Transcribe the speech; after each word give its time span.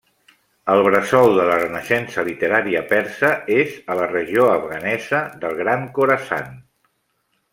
El 0.75 0.79
bressol 0.85 1.35
de 1.39 1.43
la 1.49 1.57
renaixença 1.59 2.23
literària 2.29 2.81
persa 2.95 3.29
és 3.57 3.77
a 3.95 3.99
la 4.01 4.09
regió 4.15 4.49
afganesa 4.55 5.23
del 5.43 5.57
Gran 5.63 5.87
Khorasan. 5.99 6.49